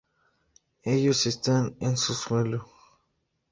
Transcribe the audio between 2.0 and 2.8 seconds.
suelo.